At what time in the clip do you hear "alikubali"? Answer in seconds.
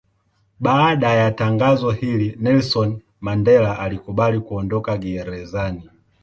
3.79-4.39